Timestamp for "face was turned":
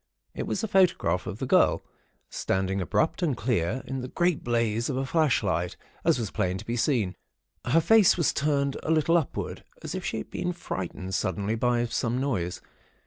7.81-8.77